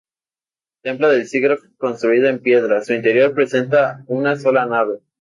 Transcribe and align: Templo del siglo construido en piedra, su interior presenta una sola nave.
Templo 0.81 1.09
del 1.09 1.27
siglo 1.27 1.57
construido 1.77 2.27
en 2.27 2.39
piedra, 2.41 2.83
su 2.83 2.93
interior 2.93 3.35
presenta 3.35 4.03
una 4.07 4.35
sola 4.35 4.65
nave. 4.65 4.97